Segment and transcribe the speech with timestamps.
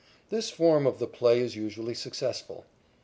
[0.31, 2.65] This form of the play is usually successful.